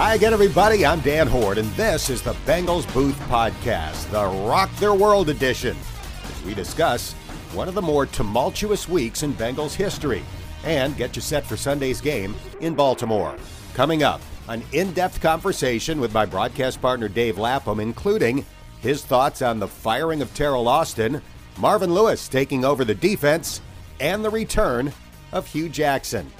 [0.00, 0.86] Hi again, everybody.
[0.86, 5.76] I'm Dan Hoard, and this is the Bengals Booth Podcast, the Rock Their World edition,
[6.24, 7.12] as we discuss
[7.52, 10.22] one of the more tumultuous weeks in Bengals history
[10.64, 13.36] and get you set for Sunday's game in Baltimore.
[13.74, 18.46] Coming up, an in depth conversation with my broadcast partner Dave Lapham, including
[18.80, 21.20] his thoughts on the firing of Teryl Austin,
[21.58, 23.60] Marvin Lewis taking over the defense,
[24.00, 24.94] and the return
[25.32, 26.32] of Hue Jackson.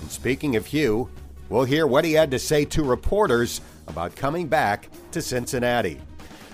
[0.00, 1.10] And speaking of Hue,
[1.50, 6.00] we'll hear what he had to say to reporters about coming back to Cincinnati.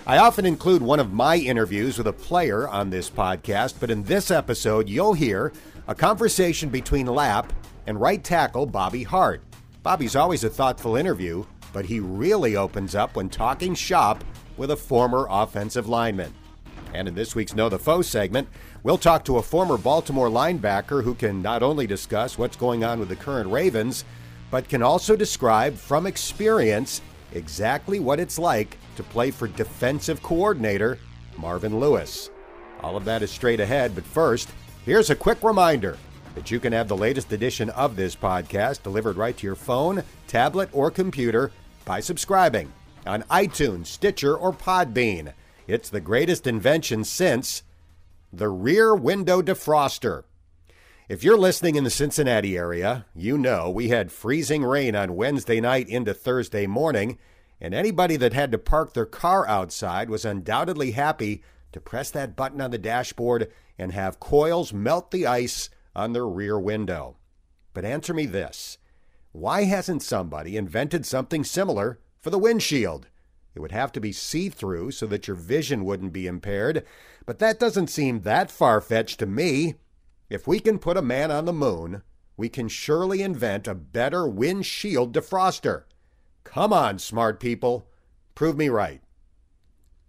[0.05, 4.03] I often include one of my interviews with a player on this podcast, but in
[4.03, 5.53] this episode, you'll hear
[5.87, 7.53] a conversation between Lap
[7.85, 9.41] and right tackle Bobby Hart.
[9.83, 14.23] Bobby's always a thoughtful interview, but he really opens up when talking shop
[14.57, 16.33] with a former offensive lineman.
[16.93, 18.47] And in this week's Know the Foe segment,
[18.83, 22.99] we'll talk to a former Baltimore linebacker who can not only discuss what's going on
[22.99, 24.03] with the current Ravens,
[24.51, 27.01] but can also describe from experience
[27.33, 30.97] exactly what it's like to play for defensive coordinator
[31.37, 32.29] Marvin Lewis.
[32.81, 34.49] All of that is straight ahead, but first,
[34.85, 35.97] here's a quick reminder
[36.35, 40.03] that you can have the latest edition of this podcast delivered right to your phone,
[40.27, 41.51] tablet, or computer
[41.85, 42.71] by subscribing
[43.05, 45.33] on iTunes, Stitcher, or Podbean.
[45.67, 47.63] It's the greatest invention since
[48.31, 50.23] the rear window defroster.
[51.09, 55.61] If you're listening in the Cincinnati area, you know we had freezing rain on Wednesday
[55.61, 57.17] night into Thursday morning,
[57.61, 61.41] and anybody that had to park their car outside was undoubtedly happy
[61.71, 63.49] to press that button on the dashboard
[63.79, 67.15] and have coils melt the ice on their rear window.
[67.73, 68.77] But answer me this
[69.31, 73.07] why hasn't somebody invented something similar for the windshield?
[73.55, 76.85] It would have to be see through so that your vision wouldn't be impaired,
[77.25, 79.75] but that doesn't seem that far fetched to me.
[80.29, 82.01] If we can put a man on the moon,
[82.35, 85.83] we can surely invent a better windshield defroster.
[86.43, 87.87] Come on, smart people.
[88.35, 89.01] Prove me right.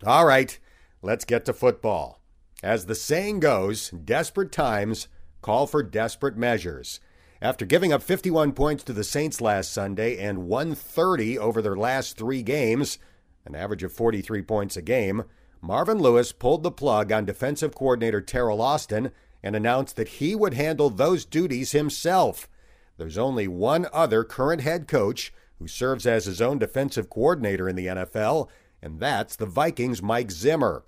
[0.04, 0.58] All right,
[1.02, 2.20] let's get to football.
[2.62, 5.08] As the saying goes, desperate times
[5.40, 7.00] call for desperate measures.
[7.40, 12.16] After giving up 51 points to the Saints last Sunday and 130 over their last
[12.16, 12.98] three games,
[13.46, 15.22] an average of 43 points a game,
[15.60, 19.12] Marvin Lewis pulled the plug on defensive coordinator Teryl Austin
[19.42, 22.48] and announced that he would handle those duties himself.
[22.96, 27.76] There's only one other current head coach who serves as his own defensive coordinator in
[27.76, 28.48] the NFL,
[28.82, 30.84] and that's the Vikings' Mike Zimmer.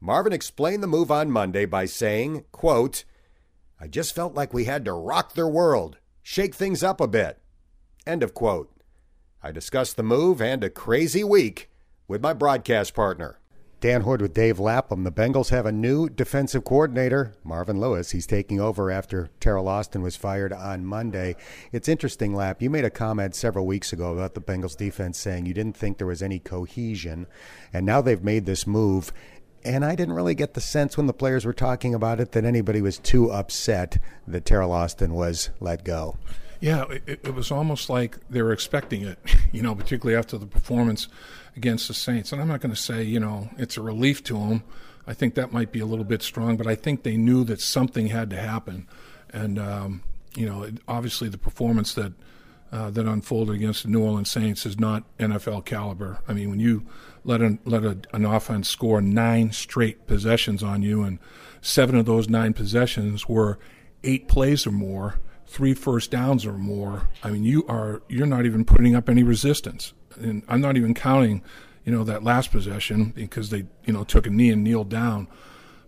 [0.00, 3.04] Marvin explained the move on Monday by saying, quote,
[3.78, 7.38] I just felt like we had to rock their world, shake things up a bit.
[8.06, 8.70] End of quote.
[9.42, 11.70] I discussed the move and a crazy week
[12.06, 13.39] with my broadcast partner.
[13.80, 15.04] Dan Hoard with Dave Lapham.
[15.04, 18.10] The Bengals have a new defensive coordinator, Marvin Lewis.
[18.10, 21.34] He's taking over after Teryl Austin was fired on Monday.
[21.72, 22.60] It's interesting, Lap.
[22.60, 25.96] You made a comment several weeks ago about the Bengals defense saying you didn't think
[25.96, 27.26] there was any cohesion,
[27.72, 29.14] and now they've made this move.
[29.64, 32.44] And I didn't really get the sense when the players were talking about it that
[32.44, 33.96] anybody was too upset
[34.26, 36.18] that Teryl Austin was let go.
[36.60, 39.18] Yeah, it, it, was almost like they were expecting it,
[39.52, 41.08] you know, particularly after the performance
[41.56, 42.32] against the Saints.
[42.32, 44.62] And I'm not going to say, you know, it's a relief to them.
[45.06, 47.60] I think that might be a little bit strong, but I think they knew that
[47.60, 48.86] something had to happen.
[49.30, 50.02] And, um,
[50.36, 52.12] you know, it, obviously the performance that
[52.72, 56.20] uh, that unfolded against the New Orleans Saints is not NFL caliber.
[56.28, 56.86] I mean, when you
[57.24, 61.18] let an, let a, an offense score nine straight possessions on you, and
[61.60, 63.58] seven of those nine possessions were
[64.04, 65.16] eight plays or more–
[65.50, 69.24] three first downs or more, I mean, you are you're not even putting up any
[69.24, 69.92] resistance.
[70.14, 71.42] And I'm not even counting,
[71.84, 75.26] you know, that last possession because they, you know, took a knee and kneeled down.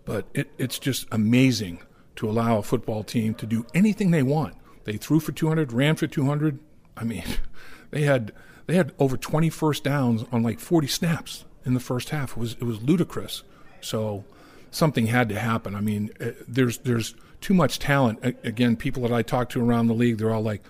[0.03, 1.79] But it, it's just amazing
[2.17, 4.55] to allow a football team to do anything they want.
[4.83, 6.59] They threw for 200, ran for 200.
[6.97, 7.23] I mean,
[7.91, 8.33] they had
[8.67, 12.31] they had over 20 first downs on like 40 snaps in the first half.
[12.31, 13.43] It was it was ludicrous.
[13.79, 14.25] So
[14.71, 15.73] something had to happen.
[15.73, 18.23] I mean, uh, there's there's too much talent.
[18.43, 20.63] Again, people that I talk to around the league, they're all like,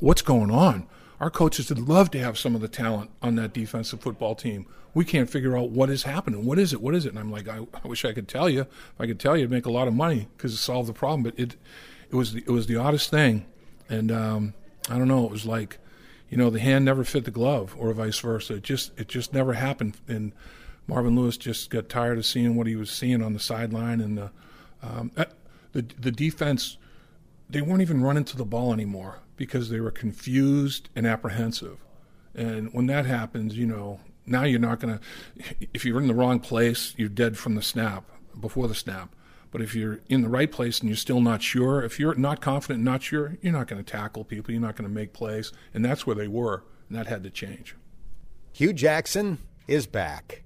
[0.00, 0.88] "What's going on?"
[1.20, 4.66] Our coaches would love to have some of the talent on that defensive football team.
[4.94, 6.46] We can't figure out what is happening.
[6.46, 6.80] What is it?
[6.80, 7.10] What is it?
[7.10, 8.62] And I'm like, I, I wish I could tell you.
[8.62, 10.92] If I could tell you, it'd make a lot of money because it solved the
[10.94, 11.22] problem.
[11.22, 11.56] But it,
[12.10, 13.46] it was the, it was the oddest thing,
[13.88, 14.54] and um,
[14.88, 15.24] I don't know.
[15.26, 15.78] It was like,
[16.30, 18.54] you know, the hand never fit the glove, or vice versa.
[18.54, 19.98] It just it just never happened.
[20.08, 20.32] And
[20.86, 24.16] Marvin Lewis just got tired of seeing what he was seeing on the sideline, and
[24.16, 24.30] the
[24.82, 25.10] um,
[25.78, 26.76] the the defense
[27.50, 31.78] they weren't even running to the ball anymore because they were confused and apprehensive.
[32.34, 36.14] And when that happens, you know, now you're not going to if you're in the
[36.14, 38.04] wrong place, you're dead from the snap,
[38.38, 39.14] before the snap.
[39.50, 42.42] But if you're in the right place and you're still not sure, if you're not
[42.42, 44.52] confident, not sure, you're not going to tackle people.
[44.52, 46.64] You're not going to make plays, and that's where they were.
[46.88, 47.74] and that had to change.
[48.52, 50.42] Hue Jackson is back.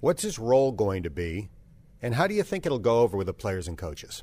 [0.00, 1.48] What's his role going to be,
[2.02, 4.22] and how do you think it'll go over with the players and coaches?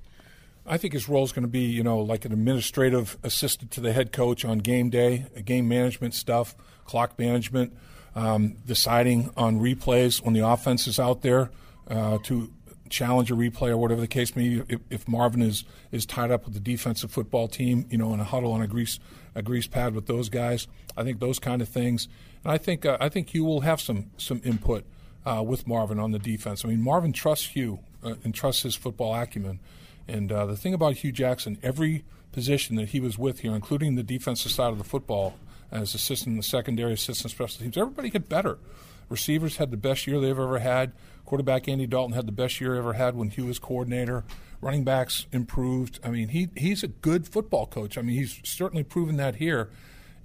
[0.69, 3.81] I think his role is going to be, you know, like an administrative assistant to
[3.81, 6.55] the head coach on game day, game management stuff,
[6.85, 7.75] clock management,
[8.15, 11.49] um, deciding on replays when the offense is out there
[11.89, 12.51] uh, to
[12.89, 14.63] challenge a replay or whatever the case may be.
[14.69, 18.19] If, if, Marvin is is tied up with the defensive football team, you know, in
[18.19, 18.99] a huddle on a grease
[19.35, 20.67] a grease pad with those guys,
[20.97, 22.07] I think those kind of things.
[22.43, 24.85] And I think uh, I think Hue will have some some input
[25.25, 26.63] uh, with Marvin on the defense.
[26.63, 29.59] I mean, Marvin trusts Hue uh, and trusts his football acumen.
[30.09, 33.95] And uh, the thing about Hue Jackson, every position that he was with here, including
[33.95, 35.35] the defensive side of the football,
[35.71, 38.57] as assistant in the secondary, assistant special teams, everybody get better.
[39.07, 40.93] Receivers had the best year they've ever had.
[41.25, 44.23] Quarterback Andy Dalton had the best year ever had when Hue was coordinator.
[44.61, 45.99] Running backs improved.
[46.03, 47.97] I mean, he he's a good football coach.
[47.97, 49.69] I mean, he's certainly proven that here.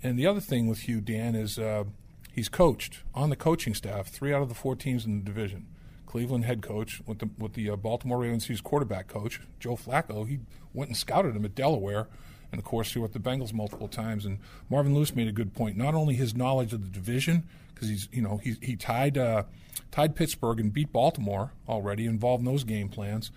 [0.03, 1.85] And the other thing with Hue Dan, is uh,
[2.33, 5.67] he's coached on the coaching staff three out of the four teams in the division.
[6.15, 9.41] Cleveland head coach with the with the uh, Baltimore Ravens, he's quarterback coach.
[9.59, 10.39] Joe Flacco, he
[10.73, 12.07] went and scouted him at Delaware
[12.55, 14.25] and of course, he was at the Bengals multiple times.
[14.25, 14.39] And
[14.71, 15.77] Marvin Lewis made a good point.
[15.77, 17.43] Not only his knowledge of the division,
[17.75, 19.43] because he's you know he he tied uh,
[19.91, 23.33] tied Pittsburgh and beat Baltimore already, involved in those game plans.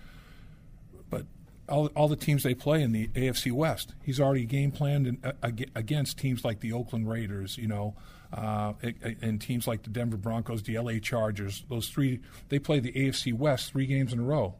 [1.10, 1.26] But
[1.68, 5.32] all, all the teams they play in the AFC West, he's already game planned in,
[5.42, 7.96] against teams like the Oakland Raiders, you know,
[8.32, 8.74] uh,
[9.22, 11.64] and teams like the Denver Broncos, the LA Chargers.
[11.68, 14.54] Those three, they play the AFC West three games in a row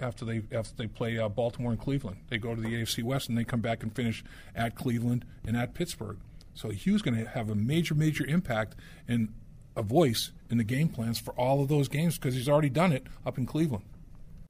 [0.00, 2.18] after they after they play uh, Baltimore and Cleveland.
[2.28, 4.24] They go to the AFC West and they come back and finish
[4.54, 6.18] at Cleveland and at Pittsburgh.
[6.54, 8.76] So Hue's going to have a major major impact
[9.08, 9.32] and
[9.76, 12.92] a voice in the game plans for all of those games because he's already done
[12.92, 13.84] it up in Cleveland.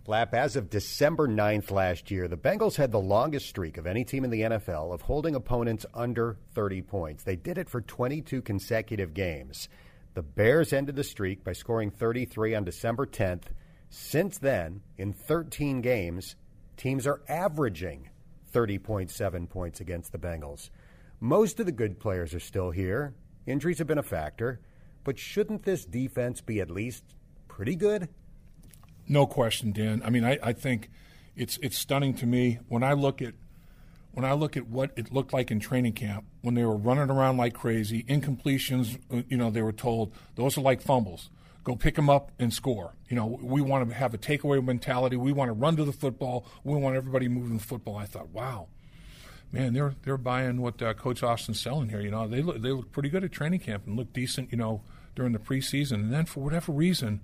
[0.08, 4.24] As of December 9th last year, the Bengals had the longest streak of any team
[4.24, 7.24] in the NFL of holding opponents under 30 points.
[7.24, 9.68] They did it for 22 consecutive games.
[10.14, 13.44] The Bears ended the streak by scoring 33 on December 10th
[13.88, 16.36] since then, in 13 games,
[16.76, 18.10] teams are averaging
[18.52, 20.70] 30.7 points against the Bengals.
[21.20, 23.14] Most of the good players are still here.
[23.46, 24.60] Injuries have been a factor.
[25.04, 27.04] But shouldn't this defense be at least
[27.48, 28.08] pretty good?
[29.08, 30.02] No question, Dan.
[30.04, 30.90] I mean, I, I think
[31.36, 33.34] it's it's stunning to me when I look at
[34.12, 37.10] when I look at what it looked like in training camp when they were running
[37.10, 38.98] around like crazy, incompletions.
[39.12, 41.30] Uh, you know, they were told those are like fumbles
[41.66, 42.94] go pick them up and score.
[43.08, 45.16] You know, we want to have a takeaway mentality.
[45.16, 46.46] We want to run to the football.
[46.62, 47.96] We want everybody moving the football.
[47.96, 48.68] I thought, wow,
[49.50, 52.00] man, they're they're buying what uh, Coach Austin's selling here.
[52.00, 54.52] You know, they look they look pretty good at training camp and look decent.
[54.52, 54.82] You know,
[55.16, 57.20] during the preseason, and then for whatever reason,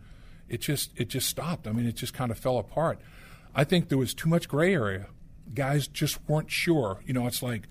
[0.52, 1.66] it just it just stopped.
[1.66, 3.00] I mean, it just kind of fell apart.
[3.54, 5.06] I think there was too much gray area.
[5.52, 7.00] Guys just weren't sure.
[7.06, 7.68] You know, it's like,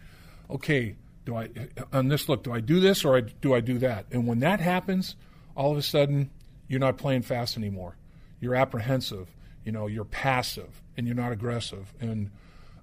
[0.50, 1.50] okay, do I
[1.94, 2.44] on this look?
[2.44, 4.08] Do I do this or do I do that?
[4.12, 5.16] And when that happens,
[5.56, 6.32] all of a sudden
[6.68, 7.98] you're not playing fast anymore.
[8.40, 9.28] You're apprehensive.
[9.64, 11.94] You know, you're passive, and you're not aggressive.
[12.02, 12.32] And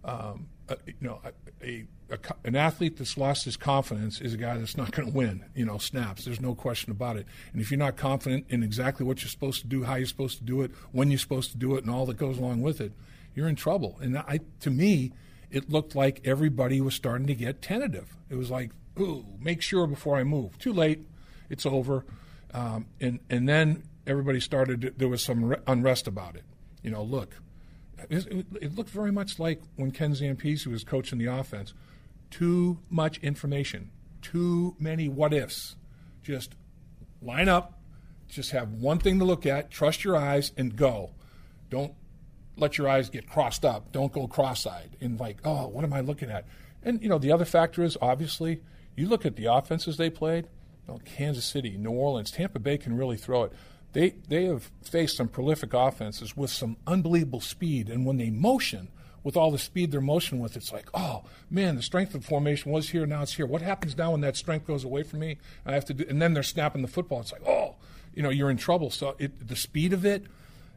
[0.05, 1.85] um, uh, you know, a, a,
[2.45, 5.45] an athlete that's lost his confidence is a guy that's not going to win.
[5.55, 6.25] You know, snaps.
[6.25, 7.27] There's no question about it.
[7.53, 10.39] And if you're not confident in exactly what you're supposed to do, how you're supposed
[10.39, 12.81] to do it, when you're supposed to do it, and all that goes along with
[12.81, 12.93] it,
[13.35, 13.99] you're in trouble.
[14.01, 15.13] And I, to me,
[15.51, 18.17] it looked like everybody was starting to get tentative.
[18.31, 20.59] It was like, ooh, make sure before I move.
[20.59, 21.07] Too late.
[21.51, 22.05] It's over.
[22.53, 24.95] Um, and and then everybody started.
[24.97, 26.45] There was some unrest about it.
[26.83, 27.35] You know, look,
[28.11, 31.75] it, it looked very much like when Ken Zampese was coaching the offense.
[32.31, 33.91] Too much information,
[34.23, 35.77] too many what ifs.
[36.23, 36.55] Just
[37.23, 37.81] line up,
[38.29, 41.13] just have one thing to look at, trust your eyes, and go.
[41.71, 41.95] Don't
[42.57, 43.93] let your eyes get crossed up.
[43.93, 46.47] Don't go cross-eyed and like, oh, what am I looking at?
[46.83, 48.63] And you know, the other factor is obviously
[48.97, 50.49] you look at the offenses they played
[50.89, 53.53] know, Kansas City, New Orleans, Tampa Bay can really throw it.
[53.93, 58.89] They they have faced some prolific offenses with some unbelievable speed, and when they motion
[59.23, 62.27] with all the speed they're motioning with, it's like, oh man, the strength of the
[62.27, 63.47] formation was here, now it's here.
[63.47, 65.39] What happens now when that strength goes away from me?
[65.67, 67.21] I have to do, and then they're snapping the football.
[67.21, 67.77] It's like, oh,
[68.15, 68.91] you know, you're in trouble.
[68.91, 70.25] So it, the speed of it,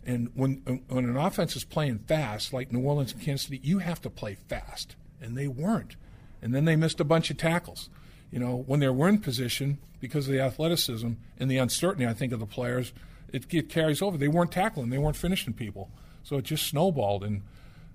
[0.06, 3.80] and when when an offense is playing fast, like New Orleans and Kansas City, you
[3.80, 5.96] have to play fast, and they weren't,
[6.42, 7.90] and then they missed a bunch of tackles
[8.32, 12.14] you know, when they were in position because of the athleticism and the uncertainty, I
[12.14, 12.94] think, of the players,
[13.32, 14.18] it, it carries over.
[14.18, 15.92] They weren't tackling, they weren't finishing people.
[16.24, 17.24] So it just snowballed.
[17.24, 17.42] And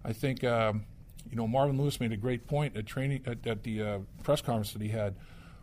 [0.06, 0.84] I think, um,
[1.28, 4.40] you know, Marvin Lewis made a great point at training at, at the uh, press
[4.40, 5.16] conference that he had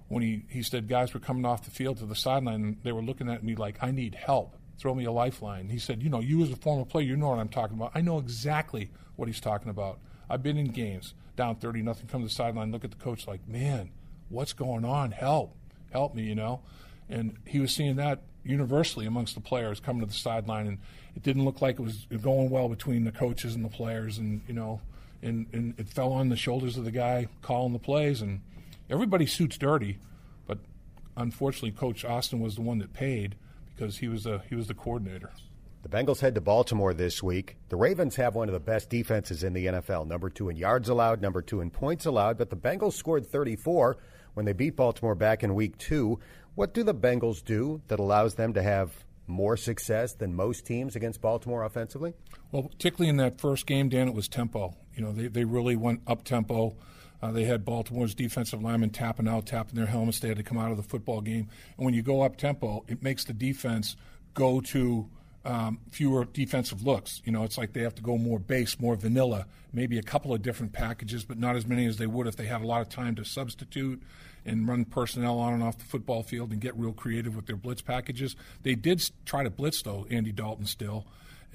[0.09, 2.91] when he, he said guys were coming off the field to the sideline and they
[2.91, 4.57] were looking at me like, I need help.
[4.77, 5.69] Throw me a lifeline.
[5.69, 7.91] He said, You know, you as a former player, you know what I'm talking about.
[7.95, 9.99] I know exactly what he's talking about.
[10.29, 13.27] I've been in games down 30 nothing, come to the sideline, look at the coach
[13.27, 13.91] like, man,
[14.29, 15.11] what's going on?
[15.11, 15.55] Help.
[15.91, 16.61] help me, you know.
[17.07, 20.77] And he was seeing that universally amongst the players coming to the sideline, and
[21.15, 24.41] it didn't look like it was going well between the coaches and the players, and
[24.47, 24.81] you know,
[25.21, 28.41] and, and it fell on the shoulders of the guy calling the plays, and
[28.89, 29.97] everybody suits dirty,
[30.45, 30.59] but
[31.15, 33.35] unfortunately, Coach Austin was the one that paid
[33.75, 35.31] because he was the he was the coordinator.
[35.83, 37.57] The Bengals head to Baltimore this week.
[37.67, 40.87] The Ravens have one of the best defenses in the NFL, number two in yards
[40.87, 43.97] allowed, number two in points allowed, but the Bengals scored 34
[44.33, 46.19] when they beat Baltimore back in week two.
[46.55, 50.95] What do the Bengals do that allows them to have more success than most teams
[50.95, 52.13] against Baltimore offensively?
[52.51, 54.75] Well, particularly in that first game, Dan, it was tempo.
[54.95, 56.75] You know, they, they really went up tempo.
[57.21, 60.19] Uh, they had Baltimore's defensive linemen tapping out, tapping their helmets.
[60.19, 61.49] They had to come out of the football game.
[61.77, 63.95] And when you go up tempo, it makes the defense
[64.33, 65.09] go to
[65.45, 67.21] um, fewer defensive looks.
[67.25, 70.33] You know, it's like they have to go more base, more vanilla, maybe a couple
[70.33, 72.81] of different packages, but not as many as they would if they had a lot
[72.81, 74.01] of time to substitute
[74.45, 77.55] and run personnel on and off the football field and get real creative with their
[77.55, 78.35] blitz packages.
[78.63, 81.05] They did try to blitz, though, Andy Dalton still.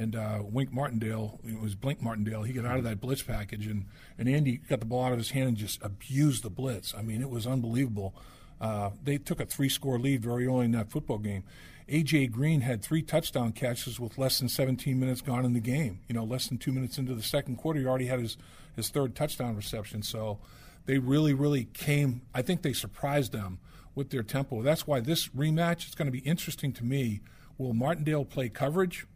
[0.00, 3.66] And uh, Wink Martindale, it was Blink Martindale, he got out of that blitz package,
[3.66, 6.94] and, and Andy got the ball out of his hand and just abused the blitz.
[6.96, 8.14] I mean, it was unbelievable.
[8.60, 11.42] Uh, they took a three score lead very early in that football game.
[11.88, 16.00] AJ Green had three touchdown catches with less than 17 minutes gone in the game.
[16.06, 18.36] You know, less than two minutes into the second quarter, he already had his,
[18.76, 20.02] his third touchdown reception.
[20.02, 20.38] So
[20.86, 22.22] they really, really came.
[22.34, 23.58] I think they surprised them
[23.94, 24.62] with their tempo.
[24.62, 27.20] That's why this rematch is going to be interesting to me.
[27.56, 29.06] Will Martindale play coverage?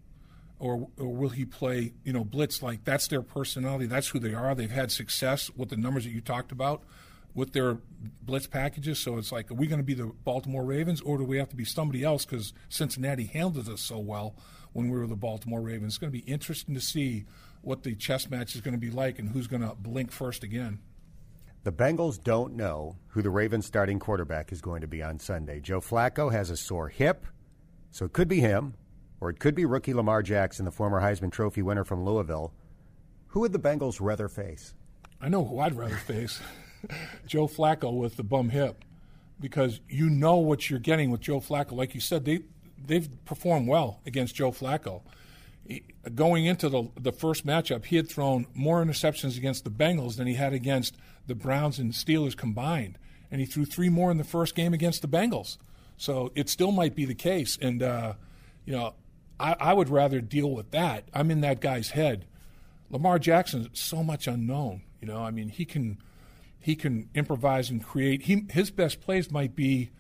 [0.59, 4.33] Or, or will he play, you know, blitz like that's their personality, that's who they
[4.33, 4.55] are.
[4.55, 6.85] They've had success with the numbers that you talked about
[7.34, 7.78] with their
[8.22, 8.98] blitz packages.
[8.98, 11.48] So it's like, are we going to be the Baltimore Ravens or do we have
[11.50, 14.34] to be somebody else because Cincinnati handled us so well
[14.72, 15.94] when we were the Baltimore Ravens?
[15.94, 17.24] It's going to be interesting to see
[17.62, 20.42] what the chess match is going to be like and who's going to blink first
[20.42, 20.80] again.
[21.64, 25.60] The Bengals don't know who the Ravens starting quarterback is going to be on Sunday.
[25.60, 27.24] Joe Flacco has a sore hip,
[27.92, 28.74] so it could be him,
[29.20, 32.52] or it could be rookie Lamar Jackson, the former Heisman Trophy winner from Louisville.
[33.28, 34.74] Who would the Bengals rather face?
[35.20, 36.40] I know who I'd rather face.
[37.26, 38.84] Joe Flacco with the bum hip
[39.40, 41.72] because you know what you're getting with Joe Flacco.
[41.72, 42.40] Like you said, they
[42.84, 45.02] they've performed well against Joe Flacco.
[45.66, 45.84] He,
[46.14, 50.26] going into the the first matchup, he had thrown more interceptions against the Bengals than
[50.26, 50.96] he had against
[51.26, 52.98] the Browns and Steelers combined,
[53.30, 55.58] and he threw three more in the first game against the Bengals.
[55.96, 58.14] So it still might be the case, and uh,
[58.64, 58.94] you know,
[59.38, 61.04] I, I would rather deal with that.
[61.12, 62.26] I'm in that guy's head.
[62.90, 64.82] Lamar Jackson so much unknown.
[65.00, 65.98] You know, I mean, he can
[66.62, 68.23] he can improvise and create.
[68.23, 69.90] He, his best plays might be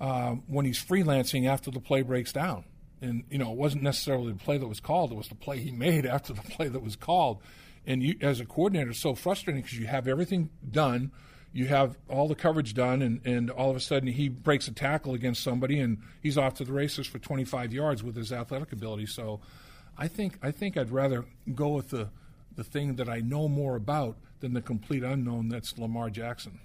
[0.00, 2.64] uh, when he's freelancing after the play breaks down.
[3.00, 5.58] And, you know, it wasn't necessarily the play that was called, it was the play
[5.58, 7.38] he made after the play that was called.
[7.86, 11.10] And you, as a coordinator, it's so frustrating because you have everything done,
[11.52, 14.72] you have all the coverage done, and, and all of a sudden he breaks a
[14.72, 18.72] tackle against somebody and he's off to the races for 25 yards with his athletic
[18.72, 19.06] ability.
[19.06, 19.40] So
[19.96, 21.24] I think, I think I'd rather
[21.54, 22.10] go with the,
[22.54, 26.60] the thing that I know more about than the complete unknown that's Lamar Jackson.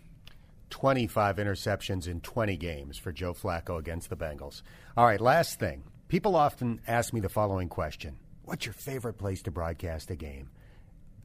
[0.69, 4.61] 25 interceptions in 20 games for Joe Flacco against the Bengals.
[4.97, 5.83] All right, last thing.
[6.07, 10.49] People often ask me the following question What's your favorite place to broadcast a game?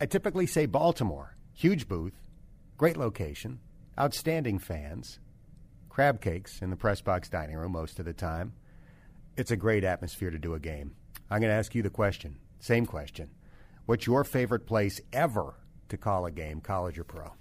[0.00, 1.36] I typically say Baltimore.
[1.52, 2.14] Huge booth,
[2.78, 3.60] great location,
[3.98, 5.18] outstanding fans,
[5.90, 8.54] crab cakes in the press box dining room most of the time.
[9.36, 10.94] It's a great atmosphere to do a game.
[11.30, 13.28] I'm going to ask you the question, same question.
[13.86, 15.54] What's your favorite place ever
[15.88, 17.32] to call a game, college or pro?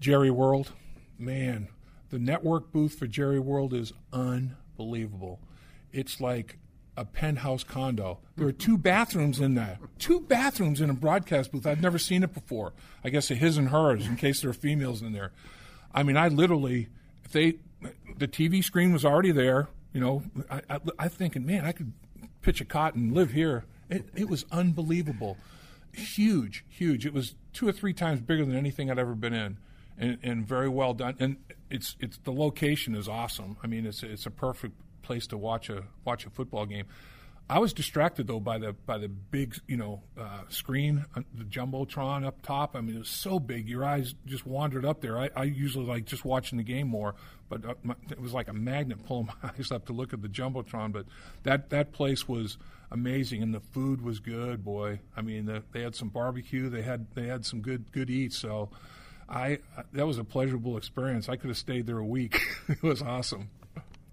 [0.00, 0.72] Jerry World,
[1.18, 1.68] man,
[2.10, 5.40] the network booth for Jerry World is unbelievable.
[5.92, 6.58] It's like
[6.96, 8.20] a penthouse condo.
[8.36, 9.78] There are two bathrooms in that.
[9.98, 11.66] Two bathrooms in a broadcast booth.
[11.66, 12.72] I've never seen it before.
[13.02, 15.32] I guess a his and hers in case there are females in there.
[15.92, 16.88] I mean, I literally,
[17.24, 17.54] if they,
[18.16, 19.68] the TV screen was already there.
[19.92, 21.92] You know, I, I, I'm thinking, man, I could
[22.42, 23.64] pitch a cot and live here.
[23.88, 25.36] It, it was unbelievable
[25.94, 27.06] huge, huge.
[27.06, 29.58] It was two or three times bigger than anything I'd ever been in,
[29.98, 31.16] and, and very well done.
[31.18, 31.36] And
[31.70, 33.56] it's it's the location is awesome.
[33.62, 36.86] I mean, it's it's a perfect place to watch a watch a football game.
[37.48, 41.44] I was distracted though by the by the big you know uh, screen, uh, the
[41.44, 42.74] jumbotron up top.
[42.74, 45.18] I mean, it was so big, your eyes just wandered up there.
[45.18, 47.14] I, I usually like just watching the game more,
[47.50, 47.74] but uh,
[48.10, 50.92] it was like a magnet pulling my eyes up to look at the jumbotron.
[50.92, 51.04] But
[51.42, 52.56] that that place was
[52.90, 54.64] amazing, and the food was good.
[54.64, 56.70] Boy, I mean, the, they had some barbecue.
[56.70, 58.38] They had they had some good good eats.
[58.38, 58.70] So,
[59.28, 59.58] I
[59.92, 61.28] that was a pleasurable experience.
[61.28, 62.40] I could have stayed there a week.
[62.68, 63.50] it was awesome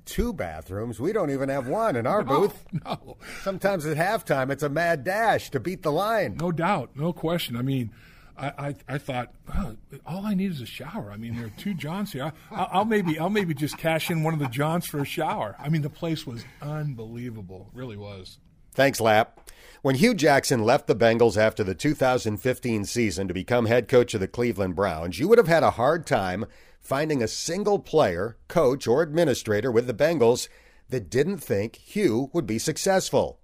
[0.05, 1.00] two bathrooms.
[1.00, 2.65] We don't even have one in our no, booth.
[2.86, 3.17] No.
[3.43, 6.38] Sometimes at halftime, it's a mad dash to beat the line.
[6.39, 7.55] No doubt, no question.
[7.55, 7.91] I mean,
[8.38, 11.12] I, I, I thought oh, all I need is a shower.
[11.12, 12.34] I mean, there are two Johns here.
[12.51, 15.55] I, I'll maybe I'll maybe just cash in one of the Johns for a shower.
[15.60, 17.70] I mean, the place was unbelievable.
[17.72, 18.39] It really was.
[18.74, 19.39] Thanks, Lap.
[19.81, 24.20] When Hue Jackson left the Bengals after the 2015 season to become head coach of
[24.20, 26.46] the Cleveland Browns, you would have had a hard time
[26.81, 30.50] finding a single player, coach, or administrator with the Bengals
[30.89, 33.39] that didn't think Hue would be successful.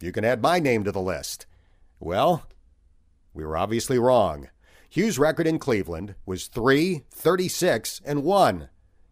[0.00, 1.46] You can add my name to the list.
[1.98, 2.46] Well,
[3.32, 4.48] we were obviously wrong.
[4.90, 8.68] Hue's record in Cleveland was 3, 36, and 1.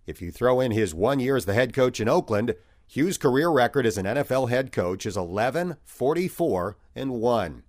[0.06, 2.54] If you throw in his one year as the head coach in Oakland,
[2.86, 7.62] Hue's career record as an NFL head coach is 11, 44, and 1.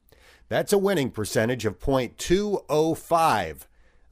[0.49, 3.61] That's a winning percentage of .205.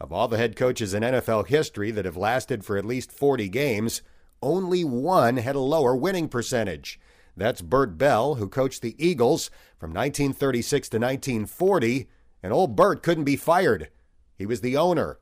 [0.01, 3.47] Of all the head coaches in NFL history that have lasted for at least 40
[3.49, 4.01] games,
[4.41, 6.99] only one had a lower winning percentage.
[7.37, 12.09] That's Bert Bell, who coached the Eagles from 1936 to 1940
[12.41, 13.89] and old Bert couldn't be fired.
[14.35, 15.19] He was the owner.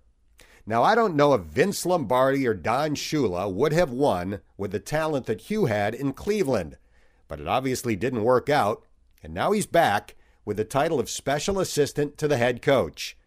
[0.65, 4.79] Now, I don't know if Vince Lombardi or Don Shula would have won with the
[4.79, 6.77] talent that Hue had in Cleveland,
[7.27, 8.85] but it obviously didn't work out,
[9.21, 13.17] and now he's back with the title of special assistant to the head coach.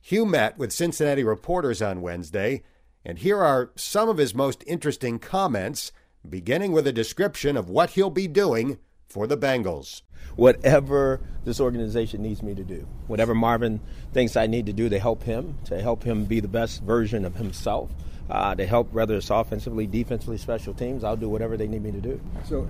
[0.00, 2.62] Hue met with Cincinnati reporters on Wednesday,
[3.04, 5.92] and here are some of his most interesting comments,
[6.28, 8.78] beginning with a description of what he'll be doing
[9.08, 10.02] for the Bengals
[10.36, 13.80] whatever this organization needs me to do, whatever Marvin
[14.12, 17.24] thinks I need to do to help him, to help him be the best version
[17.24, 17.90] of himself.
[18.30, 21.92] Uh, to help, whether it's offensively, defensively, special teams, I'll do whatever they need me
[21.92, 22.20] to do.
[22.44, 22.68] So,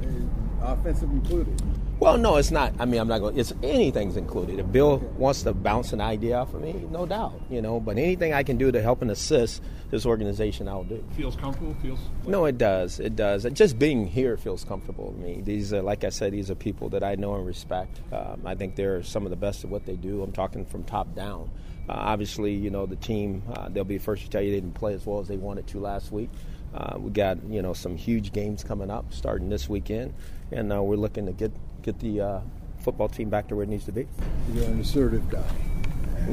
[0.62, 1.60] uh, offensive included?
[1.98, 2.74] Well, no, it's not.
[2.78, 3.36] I mean, I'm not going.
[3.36, 4.60] It's anything's included.
[4.60, 7.80] If Bill wants to bounce an idea off of me, no doubt, you know.
[7.80, 9.60] But anything I can do to help and assist
[9.90, 11.04] this organization, I'll do.
[11.16, 11.74] Feels comfortable.
[11.82, 11.98] Feels.
[12.20, 13.00] Like- no, it does.
[13.00, 13.44] It does.
[13.52, 15.40] Just being here feels comfortable to me.
[15.42, 18.00] These, are, like I said, these are people that I know and respect.
[18.12, 20.22] Um, I think they're some of the best at what they do.
[20.22, 21.50] I'm talking from top down.
[21.88, 23.42] Uh, obviously, you know the team.
[23.52, 25.66] Uh, they'll be first to tell you they didn't play as well as they wanted
[25.68, 26.30] to last week.
[26.74, 30.12] Uh, we got you know some huge games coming up starting this weekend,
[30.52, 32.40] and uh, we're looking to get get the uh,
[32.80, 34.06] football team back to where it needs to be.
[34.52, 35.44] You're an assertive guy.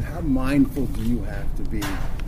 [0.02, 1.80] How mindful do you have to be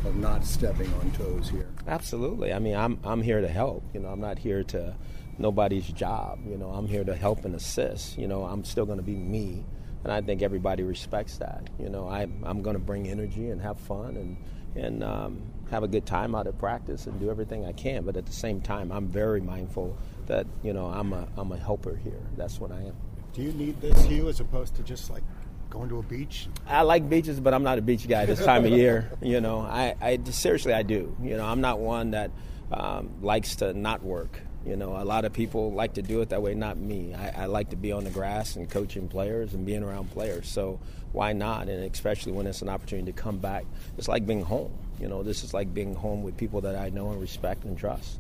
[0.06, 1.68] of not stepping on toes here?
[1.88, 2.54] Absolutely.
[2.54, 3.84] I mean, I'm I'm here to help.
[3.94, 4.96] You know, I'm not here to
[5.38, 6.40] nobody's job.
[6.48, 8.18] You know, I'm here to help and assist.
[8.18, 9.66] You know, I'm still going to be me,
[10.04, 11.70] and I think everybody respects that.
[11.80, 14.38] You know, I I'm going to bring energy and have fun and
[14.76, 18.04] and um, have a good time out of practice and do everything I can.
[18.04, 21.58] But at the same time, I'm very mindful that you know I'm a I'm a
[21.58, 22.22] helper here.
[22.36, 22.96] That's what I am.
[23.34, 25.24] Do you need this Hue as opposed to just like
[25.70, 26.48] going to a beach?
[26.68, 29.12] I like beaches, but I'm not a beach guy this time of year.
[29.22, 31.16] You know, I, I seriously I do.
[31.22, 32.32] You know, I'm not one that
[32.72, 34.40] um, likes to not work.
[34.68, 37.14] You know, a lot of people like to do it that way, not me.
[37.14, 40.50] I, I, like to be on the grass and coaching players and being around players.
[40.50, 40.82] So
[41.14, 41.70] why not?
[41.70, 43.66] And especially when it's an opportunity to come back,
[43.98, 44.74] it's like being home.
[45.00, 47.78] You know, this is like being home with people that I know and respect and
[47.78, 48.20] trust.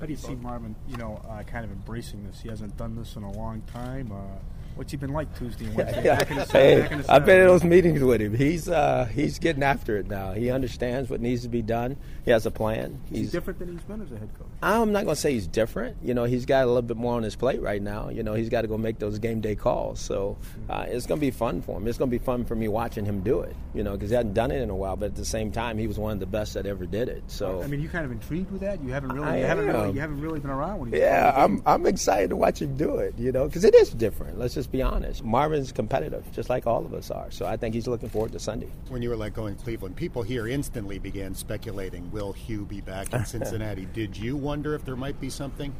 [0.00, 2.40] How do you see Marvin, you know, uh, kind of embracing this?
[2.40, 4.12] He hasn't done this in a long time.
[4.12, 4.38] Uh,
[4.76, 6.04] What's he been like Tuesday and Wednesday?
[6.04, 8.34] Yeah, hey, I've been in those meetings with him.
[8.34, 10.32] He's uh, he's getting after it now.
[10.32, 11.96] He understands what needs to be done.
[12.26, 13.00] He has a plan.
[13.08, 14.48] He's, he's different than he's been as a head coach.
[14.62, 15.96] I'm not going to say he's different.
[16.02, 18.10] You know, he's got a little bit more on his plate right now.
[18.10, 20.00] You know, he's got to go make those game day calls.
[20.00, 20.36] So
[20.68, 21.88] uh, it's going to be fun for him.
[21.88, 23.56] It's going to be fun for me watching him do it.
[23.74, 24.96] You know, because he hasn't done it in a while.
[24.96, 27.22] But at the same time, he was one of the best that ever did it.
[27.28, 28.82] So I mean, you kind of intrigued with that.
[28.82, 31.32] You haven't really, you haven't really, you haven't really been around when he's yeah.
[31.34, 33.18] I'm I'm excited to watch him do it.
[33.18, 34.38] You know, because it is different.
[34.38, 35.24] Let's just be honest.
[35.24, 37.30] Marvin's competitive, just like all of us are.
[37.30, 38.68] So I think he's looking forward to Sunday.
[38.88, 42.80] When you were let go in Cleveland, people here instantly began speculating, will Hue be
[42.80, 43.86] back in Cincinnati?
[43.86, 45.74] Did you wonder if there might be something?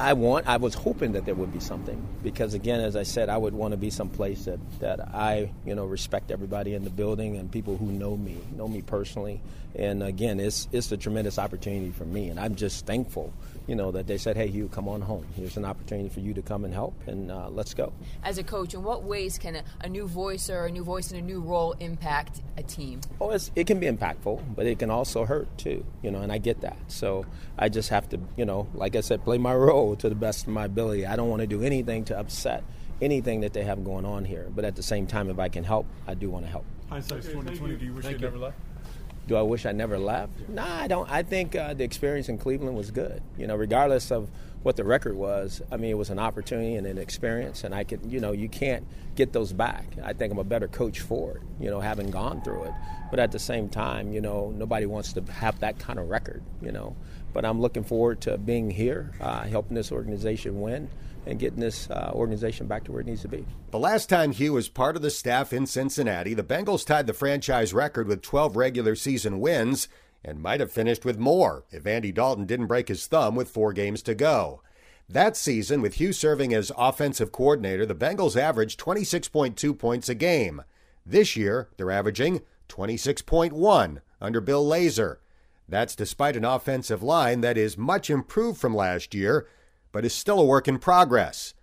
[0.00, 0.48] I want.
[0.48, 3.52] I was hoping that there would be something because, again, as I said, I would
[3.52, 7.52] want to be someplace that that I, you know, respect everybody in the building and
[7.52, 9.42] people who know me, know me personally.
[9.74, 13.30] And again, it's it's a tremendous opportunity for me, and I'm just thankful
[13.70, 15.24] you know, that they said, hey, Hue, come on home.
[15.36, 17.92] Here's an opportunity for you to come and help, and uh, let's go.
[18.24, 21.12] As a coach, in what ways can a, a, new voice or a new voice
[21.12, 23.00] in a new role impact a team?
[23.20, 26.38] Oh, it can be impactful, but it can also hurt too, you know, and I
[26.38, 26.78] get that.
[26.88, 27.24] So
[27.56, 30.48] I just have to, you know, like I said, play my role to the best
[30.48, 31.06] of my ability.
[31.06, 32.64] I don't want to do anything to upset
[33.00, 35.62] anything that they have going on here, but at the same time, if I can
[35.62, 36.64] help, I do want to help.
[36.88, 37.76] Hindsight's 2020.
[37.76, 38.56] Do you wish you never left?
[39.30, 40.32] Do I wish I never left?
[40.48, 41.08] No, I don't.
[41.08, 43.22] I think uh, the experience in Cleveland was good.
[43.38, 44.28] You know, regardless of
[44.64, 45.62] what the record was.
[45.70, 48.48] I mean, it was an opportunity and an experience, and I could, you know, you
[48.48, 49.86] can't get those back.
[50.02, 52.72] I think I'm a better coach for it, you know, having gone through it.
[53.08, 56.42] But at the same time, you know, nobody wants to have that kind of record,
[56.60, 56.96] you know.
[57.32, 60.90] But I'm looking forward to being here, uh, helping this organization win
[61.26, 63.44] and getting this uh, organization back to where it needs to be.
[63.70, 67.12] The last time Hue was part of the staff in Cincinnati, the Bengals tied the
[67.12, 69.88] franchise record with 12 regular season wins
[70.24, 73.72] and might have finished with more if Andy Dalton didn't break his thumb with four
[73.72, 74.62] games to go.
[75.08, 80.62] That season, with Hue serving as offensive coordinator, the Bengals averaged 26.2 points a game.
[81.04, 85.16] This year, they're averaging 26.1 under Bill Lazor.
[85.68, 89.48] That's despite an offensive line that is much improved from last year,
[89.92, 91.54] but is still a work in progress.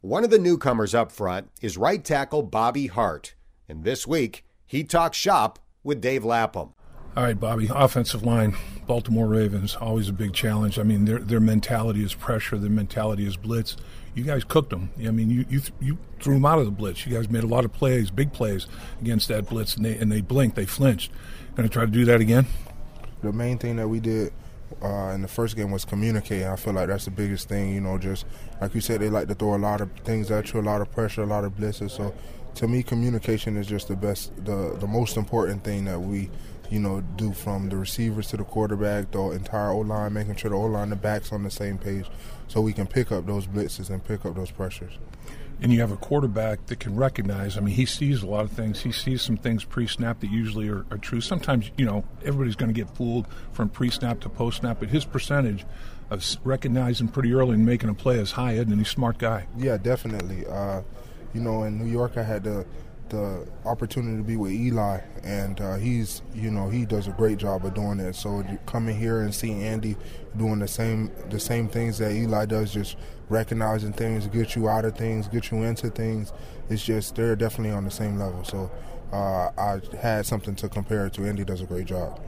[0.00, 3.34] One of the newcomers up front is right tackle Bobby Hart.
[3.68, 6.74] And this week, he talks shop with Dave Lapham.
[7.14, 7.68] All right, Bobby.
[7.72, 10.78] Offensive line, Baltimore Ravens, always a big challenge.
[10.78, 12.56] I mean, their their mentality is pressure.
[12.56, 13.76] Their mentality is blitz.
[14.14, 14.90] You guys cooked them.
[14.98, 17.06] I mean, you you, th- you threw them out of the blitz.
[17.06, 18.66] You guys made a lot of plays, big plays
[19.00, 20.56] against that blitz, and they and they blinked.
[20.56, 21.12] They flinched.
[21.54, 22.46] Going to try to do that again.
[23.22, 24.32] The main thing that we did
[24.82, 26.44] uh, in the first game was communicate.
[26.44, 27.74] I feel like that's the biggest thing.
[27.74, 28.26] You know, just
[28.60, 30.80] like you said, they like to throw a lot of things at you, a lot
[30.80, 31.92] of pressure, a lot of blitzes.
[31.92, 32.14] So,
[32.56, 36.30] to me, communication is just the best, the the most important thing that we
[36.72, 40.50] you know, do from the receivers to the quarterback, the entire O line, making sure
[40.50, 42.06] the O line, the backs on the same page,
[42.48, 44.94] so we can pick up those blitzes and pick up those pressures.
[45.62, 47.56] And you have a quarterback that can recognize.
[47.56, 48.80] I mean, he sees a lot of things.
[48.80, 51.20] He sees some things pre-snap that usually are, are true.
[51.20, 55.64] Sometimes, you know, everybody's going to get fooled from pre-snap to post-snap, but his percentage
[56.10, 58.66] of recognizing pretty early and making a play is high, he?
[58.66, 59.46] He's a smart guy.
[59.56, 60.46] Yeah, definitely.
[60.46, 60.82] Uh,
[61.32, 62.66] you know, in New York, I had to
[63.12, 67.38] the opportunity to be with Eli, and uh, he's you know he does a great
[67.38, 68.16] job of doing it.
[68.16, 69.96] So coming here and seeing Andy
[70.36, 72.96] doing the same the same things that Eli does, just
[73.32, 76.32] recognizing things, get you out of things, get you into things.
[76.68, 78.44] It's just they're definitely on the same level.
[78.44, 78.70] So
[79.12, 81.24] uh, I had something to compare it to.
[81.24, 82.20] Andy does a great job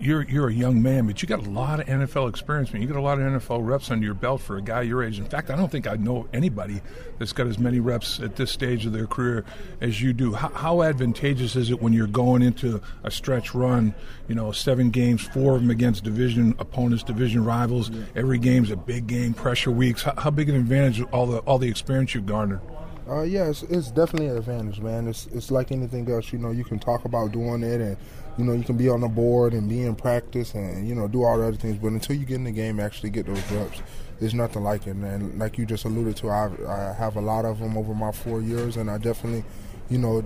[0.00, 2.72] you're you're a young man, but you got a lot of NFL experience.
[2.72, 5.02] Man, you got a lot of NFL reps under your belt for a guy your
[5.02, 5.18] age.
[5.18, 6.80] In fact, I don't think I know anybody
[7.18, 9.44] that's got as many reps at this stage of their career
[9.80, 10.34] as you do.
[10.34, 13.94] How, how advantageous is it when you're going into a stretch run?
[14.28, 17.90] You know, seven games, four of them against division opponents, division rivals.
[17.90, 18.04] Yeah.
[18.16, 20.02] Every game's a big game, pressure weeks.
[20.02, 22.60] How, how big an advantage all the all the experience you've garnered?
[23.08, 25.08] Uh, yeah, it's, it's, definitely an advantage, man.
[25.08, 26.30] It's it's like anything else.
[26.30, 27.96] You know, you can talk about doing it, and
[28.36, 31.08] you know, you can be on the board and be in practice, and you know,
[31.08, 31.78] do all the other things.
[31.78, 33.80] But until you get in the game, actually get those reps,
[34.20, 34.96] there's nothing like it.
[34.96, 38.12] And like you just alluded to, I, I have a lot of them over my
[38.12, 39.44] four years, and I definitely,
[39.88, 40.22] you know,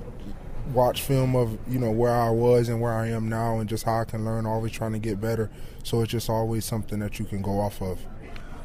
[0.75, 3.85] watch film of you know where I was and where I am now, and just
[3.85, 4.45] how I can learn.
[4.45, 5.53] Always trying to get better.
[5.85, 8.01] So it's just always something that you can go off of.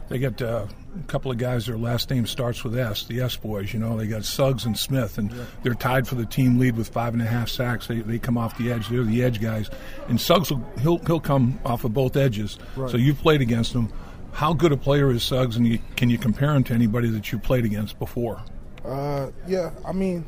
[0.10, 0.42] They get.
[0.42, 0.66] uh,
[1.00, 1.66] a couple of guys.
[1.66, 3.06] Their last name starts with S.
[3.06, 3.74] The S boys.
[3.74, 5.44] You know, they got Suggs and Smith, and yeah.
[5.64, 7.88] they're tied for the team lead with five and a half sacks.
[7.88, 8.90] They, they come off the edge.
[8.90, 9.70] They're the edge guys,
[10.08, 12.58] and Suggs will he'll he'll come off of both edges.
[12.76, 12.90] Right.
[12.90, 13.92] So you've played against him.
[14.34, 17.32] How good a player is Suggs, and you, can you compare him to anybody that
[17.32, 18.40] you played against before?
[18.86, 20.26] Uh, yeah, I mean,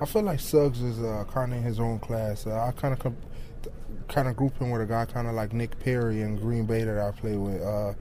[0.00, 2.46] I feel like Suggs is uh, kind of in his own class.
[2.46, 3.18] Uh, I kind of comp-
[4.08, 6.84] kind of group him with a guy kind of like Nick Perry in Green Bay
[6.84, 7.60] that I play with.
[7.60, 7.94] Uh,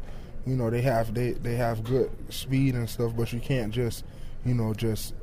[0.45, 4.06] you know they have they they have good speed and stuff, but you can't just
[4.45, 5.13] you know just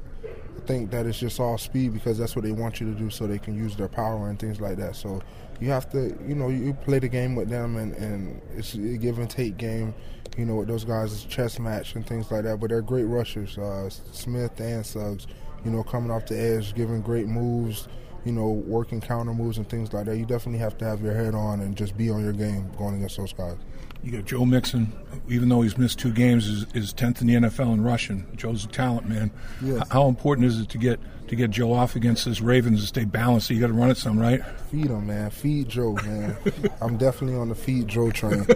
[0.66, 3.26] think that it's just all speed because that's what they want you to do so
[3.26, 4.96] they can use their power and things like that.
[4.96, 5.22] So
[5.60, 8.78] you have to you know you play the game with them and and it's a
[8.78, 9.94] give and take game.
[10.36, 12.60] You know with those guys it's chess match and things like that.
[12.60, 15.26] But they're great rushers, uh, Smith and Suggs.
[15.64, 17.88] You know coming off the edge, giving great moves
[18.26, 20.16] you know, working counter moves and things like that.
[20.16, 22.96] You definitely have to have your head on and just be on your game going
[22.96, 23.56] against those guys.
[24.02, 24.92] You got Joe Mixon,
[25.28, 28.26] even though he's missed two games, is, is tenth in the NFL in rushing.
[28.36, 29.30] Joe's a talent, man.
[29.60, 29.86] Yes.
[29.90, 33.04] How important is it to get to get Joe off against this Ravens and stay
[33.04, 33.48] balanced?
[33.48, 34.44] So you got to run it some, right?
[34.70, 35.30] Feed him, man.
[35.30, 36.36] Feed Joe, man.
[36.80, 38.46] I'm definitely on the feed Joe train.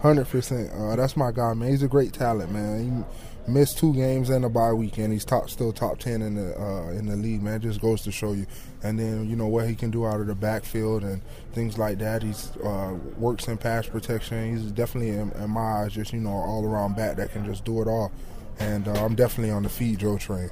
[0.00, 0.70] Hundred uh, percent.
[0.96, 1.70] That's my guy, man.
[1.70, 2.84] He's a great talent, man.
[2.84, 5.12] He missed two games and a bye weekend.
[5.12, 7.60] He's top, still top ten in the uh, in the league, man.
[7.60, 8.46] Just goes to show you
[8.82, 11.20] and then you know what he can do out of the backfield and
[11.52, 12.22] things like that.
[12.22, 14.56] He's uh, works in pass protection.
[14.56, 17.64] He's definitely in, in, my eyes just you know all around back that can just
[17.64, 18.10] do it all.
[18.58, 20.50] And uh, I'm definitely on the feed Joe train.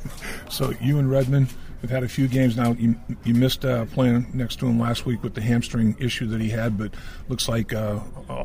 [0.48, 1.48] so you and Redmond
[1.82, 2.72] have had a few games now.
[2.72, 6.40] You, you missed uh, playing next to him last week with the hamstring issue that
[6.40, 6.94] he had, but
[7.28, 8.00] looks like uh,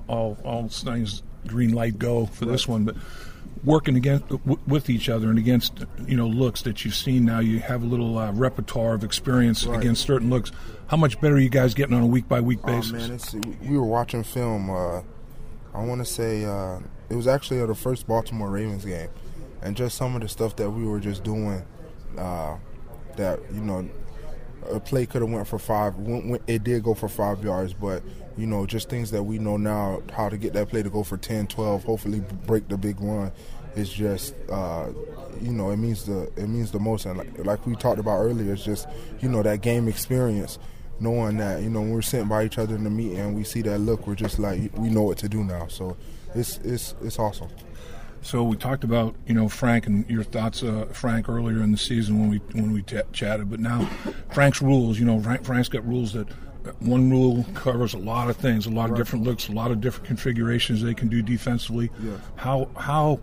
[0.07, 2.51] all all things green light go for right.
[2.51, 2.85] this one.
[2.85, 2.95] But
[3.63, 7.39] working against w- with each other and against you know looks that you've seen now
[7.39, 9.79] you have a little uh, repertoire of experience right.
[9.79, 10.51] against certain looks
[10.87, 13.57] how much better are you guys getting on a week by week basis oh, man,
[13.67, 15.01] we were watching film uh,
[15.73, 16.77] i want to say uh,
[17.09, 19.09] it was actually the first Baltimore Ravens game,
[19.61, 21.63] and just some of the stuff that we were just doing,
[22.17, 22.57] uh,
[23.15, 23.87] that you know,
[24.71, 25.93] a play could have went for five.
[26.47, 28.03] It did go for five yards, but
[28.37, 31.03] you know, just things that we know now how to get that play to go
[31.03, 33.31] for 10, 12, hopefully break the big run.
[33.75, 34.87] It's just uh,
[35.41, 38.19] you know it means the it means the most and like, like we talked about
[38.19, 38.87] earlier it's just
[39.19, 40.59] you know that game experience
[40.99, 43.43] knowing that you know when we're sitting by each other in the meeting and we
[43.43, 45.97] see that look we're just like we know what to do now so
[46.33, 47.49] it's it's it's awesome
[48.21, 51.77] so we talked about you know Frank and your thoughts, uh, Frank, earlier in the
[51.77, 53.51] season when we when we t- chatted.
[53.51, 53.85] But now
[54.31, 56.27] Frank's rules, you know, Frank, Frank's got rules that
[56.79, 59.81] one rule covers a lot of things, a lot of different looks, a lot of
[59.81, 61.91] different configurations they can do defensively.
[62.01, 62.19] Yes.
[62.35, 63.19] How how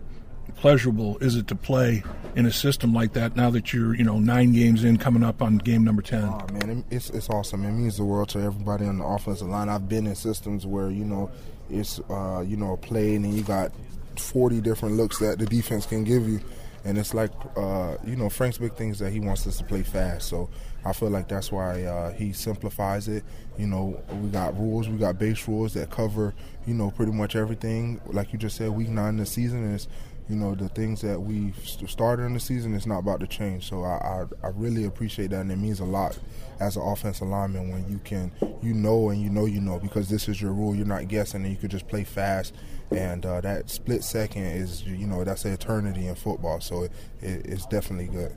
[0.55, 2.03] pleasurable is it to play
[2.35, 5.41] in a system like that now that you're you know nine games in, coming up
[5.41, 6.23] on game number ten?
[6.23, 7.65] Oh man, it's it's awesome.
[7.65, 9.69] It means the world to everybody on the offensive line.
[9.69, 11.31] I've been in systems where you know
[11.69, 13.71] it's uh, you know a play and then you got
[14.17, 16.39] forty different looks that the defense can give you.
[16.85, 19.63] And it's like, uh, you know, Frank's big thing is that he wants us to
[19.63, 20.27] play fast.
[20.27, 20.49] So
[20.83, 23.23] I feel like that's why uh, he simplifies it.
[23.57, 26.33] You know, we got rules, we got base rules that cover,
[26.67, 28.01] you know, pretty much everything.
[28.07, 29.87] Like you just said, week nine the season is,
[30.29, 31.53] you know, the things that we
[31.87, 33.69] started in the season is not about to change.
[33.69, 36.17] So I, I, I really appreciate that, and it means a lot
[36.59, 40.09] as an offensive lineman when you can, you know, and you know, you know, because
[40.09, 40.75] this is your rule.
[40.75, 42.53] You're not guessing, and you can just play fast.
[42.97, 46.61] And uh, that split second is, you know, that's an eternity in football.
[46.61, 48.33] So it, it, it's definitely good.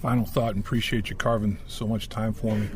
[0.00, 2.68] Final thought, and appreciate you carving so much time for me.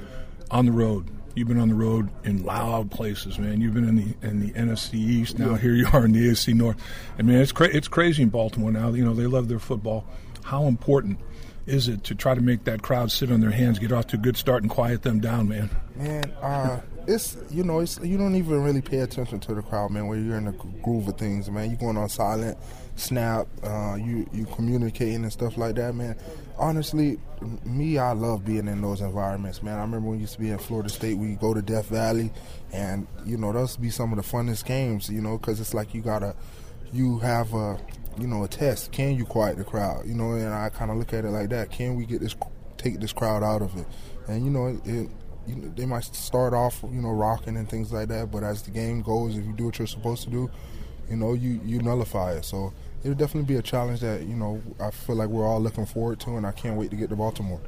[0.50, 3.60] On the road, you've been on the road in loud places, man.
[3.60, 5.38] You've been in the in the NFC East.
[5.38, 6.76] Now here you are in the AFC North.
[7.18, 8.92] I mean, it's cra- it's crazy in Baltimore now.
[8.92, 10.06] You know they love their football.
[10.44, 11.18] How important
[11.66, 14.16] is it to try to make that crowd sit on their hands, get off to
[14.16, 15.70] a good start, and quiet them down, man?
[15.96, 19.90] Man, uh, it's you know it's you don't even really pay attention to the crowd,
[19.90, 20.06] man.
[20.08, 21.70] When you're in the groove of things, man.
[21.70, 22.58] you're going on silent,
[22.96, 26.16] snap, uh, you you communicating and stuff like that, man.
[26.58, 27.18] Honestly,
[27.64, 29.78] me, I love being in those environments, man.
[29.78, 32.32] I remember when we used to be in Florida State, we go to Death Valley,
[32.72, 35.94] and you know those be some of the funnest games, you know, because it's like
[35.94, 36.34] you gotta,
[36.92, 37.78] you have a,
[38.18, 38.90] you know, a test.
[38.90, 40.06] Can you quiet the crowd?
[40.06, 41.70] You know, and I kind of look at it like that.
[41.70, 42.34] Can we get this,
[42.78, 43.86] take this crowd out of it?
[44.26, 45.08] And you know, it,
[45.46, 48.30] you know, they might start off, you know, rocking and things like that.
[48.30, 50.50] But as the game goes, if you do what you're supposed to do,
[51.08, 52.44] you know, you you nullify it.
[52.44, 55.86] So it'll definitely be a challenge that you know I feel like we're all looking
[55.86, 57.60] forward to, and I can't wait to get to Baltimore.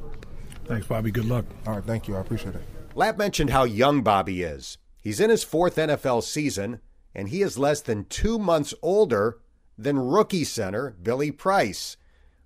[0.65, 1.11] Thanks, Bobby.
[1.11, 1.47] Good luck.
[1.67, 2.17] All right, thank you.
[2.17, 2.63] I appreciate it.
[2.95, 4.77] Lap mentioned how young Bobby is.
[5.01, 6.81] He's in his fourth NFL season,
[7.15, 9.39] and he is less than two months older
[9.79, 11.97] than rookie center Billy Price.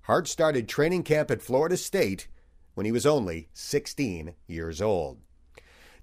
[0.02, 2.28] Hart started training camp at Florida State
[2.74, 5.21] when he was only 16 years old.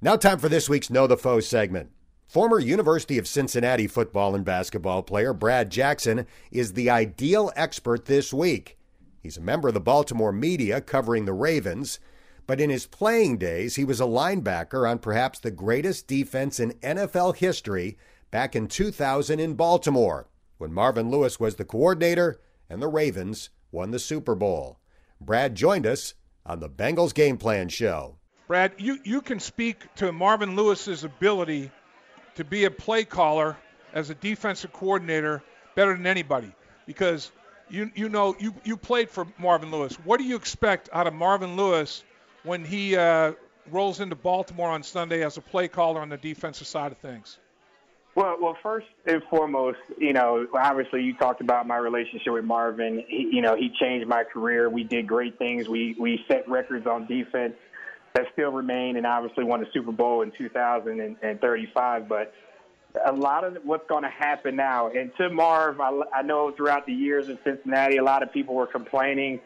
[0.01, 1.89] Now, time for this week's Know the Foe segment.
[2.25, 8.33] Former University of Cincinnati football and basketball player Brad Jackson is the ideal expert this
[8.33, 8.77] week.
[9.21, 11.99] He's a member of the Baltimore media covering the Ravens,
[12.47, 16.71] but in his playing days, he was a linebacker on perhaps the greatest defense in
[16.75, 17.97] NFL history
[18.31, 23.91] back in 2000 in Baltimore, when Marvin Lewis was the coordinator and the Ravens won
[23.91, 24.79] the Super Bowl.
[25.19, 26.13] Brad joined us
[26.45, 28.18] on the Bengals Game Plan Show.
[28.49, 31.69] Brad, you, you can speak to Marvin Lewis's ability
[32.33, 33.55] to be a play caller
[33.93, 35.43] as a defensive coordinator
[35.75, 36.51] better than anybody
[36.88, 37.31] because
[37.69, 39.93] you you know you you played for Marvin Lewis.
[40.03, 42.03] What do you expect out of Marvin Lewis
[42.41, 43.33] when he uh,
[43.69, 47.38] rolls into Baltimore on Sunday as a play caller on the defensive side of things?
[48.15, 53.03] Well, well, first and foremost, you know, obviously you talked about my relationship with Marvin.
[53.07, 54.67] He, you know, he changed my career.
[54.71, 55.69] We did great things.
[55.69, 57.53] We we set records on defense
[58.13, 62.09] that still remain, and obviously won the Super Bowl in 2035.
[62.09, 62.33] But
[63.05, 66.85] a lot of what's going to happen now, and to Marv, I, I know throughout
[66.85, 69.39] the years in Cincinnati, a lot of people were complaining.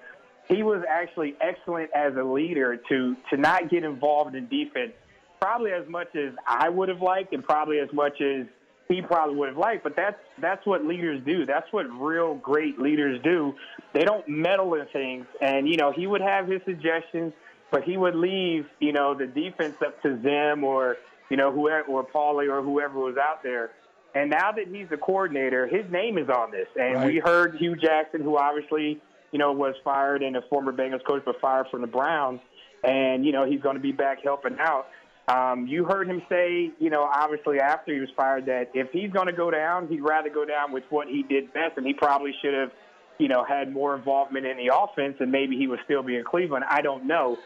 [0.47, 4.93] He was actually excellent as a leader to to not get involved in defense,
[5.41, 8.45] probably as much as I would have liked, and probably as much as
[8.89, 9.83] he probably would have liked.
[9.83, 11.45] But that's that's what leaders do.
[11.45, 13.53] That's what real great leaders do.
[13.93, 17.33] They don't meddle in things, and you know he would have his suggestions
[17.73, 20.97] but he would leave, you know, the defense up to Zim or,
[21.29, 23.71] you know, whoever, or Paulie or whoever was out there.
[24.13, 26.67] And now that he's the coordinator, his name is on this.
[26.79, 27.07] And right.
[27.07, 31.23] we heard Hue Jackson, who obviously, you know, was fired and a former Bengals coach,
[31.25, 32.41] but fired from the Browns.
[32.83, 34.85] And, you know, he's going to be back helping out.
[35.27, 39.09] Um, you heard him say, you know, obviously after he was fired, that if he's
[39.09, 41.93] going to go down, he'd rather go down with what he did best, and he
[41.93, 42.71] probably should have,
[43.17, 46.23] you know, had more involvement in the offense, and maybe he would still be in
[46.23, 46.65] Cleveland.
[46.69, 47.39] I don't know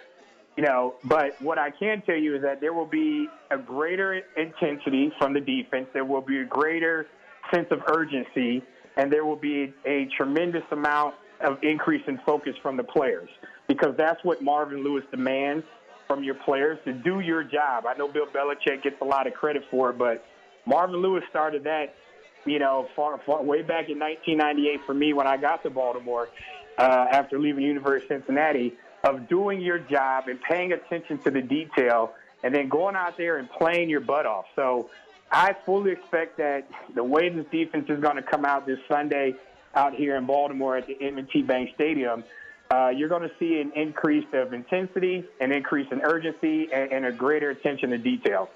[0.57, 4.21] you know, but what I can tell you is that there will be a greater
[4.35, 5.87] intensity from the defense.
[5.93, 7.05] There will be a greater
[7.53, 8.63] sense of urgency,
[8.97, 13.29] and there will be a tremendous amount of increase in focus from the players
[13.67, 15.63] because that's what Marvin Lewis demands
[16.07, 17.85] from your players to do your job.
[17.85, 20.25] I know Bill Belichick gets a lot of credit for it, but
[20.65, 21.93] Marvin Lewis started that,
[22.45, 26.29] you know, far, far way back in 1998 for me when I got to Baltimore
[26.79, 31.41] uh, after leaving University of Cincinnati of doing your job and paying attention to the
[31.41, 34.45] detail and then going out there and playing your butt off.
[34.55, 34.89] So
[35.31, 39.35] I fully expect that the way this defense is going to come out this Sunday
[39.75, 42.23] out here in Baltimore at the M&T Bank Stadium,
[42.71, 47.05] uh, you're going to see an increase of intensity, an increase in urgency, and, and,
[47.05, 48.49] a greater attention to detail.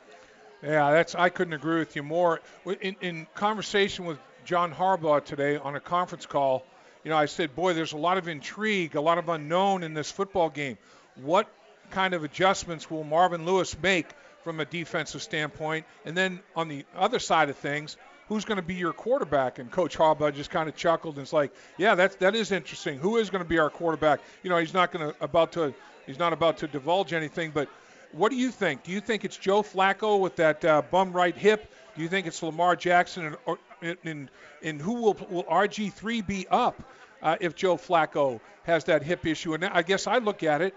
[0.61, 2.41] Yeah, that's I couldn't agree with you more.
[2.65, 6.65] In, in conversation with John Harbaugh today on a conference call,
[7.03, 9.93] you know, I said, boy, there's a lot of intrigue, a lot of unknown in
[9.93, 10.77] this football game.
[11.15, 11.47] What
[11.89, 14.07] kind of adjustments will Marvin Lewis make
[14.43, 15.85] from a defensive standpoint?
[16.05, 19.59] And then on the other side of things, who's going to be your quarterback?
[19.59, 22.97] And Coach Harbaugh just kind of chuckled and it's like, yeah, that's that is interesting.
[22.99, 24.21] Who is going to be our quarterback?
[24.43, 25.73] You know, he's not going to about to
[26.05, 27.67] he's not about to divulge anything, but
[28.13, 28.83] what do you think?
[28.83, 31.71] Do you think it's Joe Flacco with that uh, bum right hip?
[31.95, 33.25] Do you think it's Lamar Jackson?
[33.25, 33.57] And, or,
[34.03, 34.29] and,
[34.63, 36.81] and who will will RG3 be up
[37.21, 39.53] uh, if Joe Flacco has that hip issue?
[39.53, 40.75] And I guess I look at it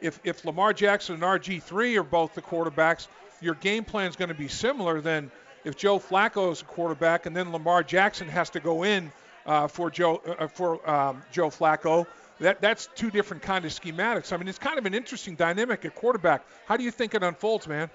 [0.00, 3.08] if if Lamar Jackson and RG3 are both the quarterbacks,
[3.40, 5.30] your game plan is going to be similar than
[5.64, 9.12] if Joe Flacco is a quarterback and then Lamar Jackson has to go in
[9.44, 12.06] uh, for Joe uh, for um, Joe Flacco.
[12.40, 14.32] That that's two different kind of schematics.
[14.32, 16.44] I mean, it's kind of an interesting dynamic at quarterback.
[16.66, 17.88] How do you think it unfolds, man?